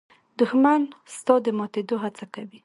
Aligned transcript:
دښمن 0.39 0.81
ستا 1.15 1.35
د 1.45 1.47
ماتېدو 1.57 1.95
هڅه 2.03 2.25
کوي 2.33 2.59